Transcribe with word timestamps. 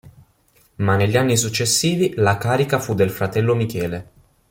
Ma 0.77 0.95
negli 0.95 1.15
anni 1.15 1.37
successivi 1.37 2.13
la 2.15 2.39
carica 2.39 2.79
fu 2.79 2.95
del 2.95 3.11
fratello 3.11 3.53
Michele. 3.53 4.11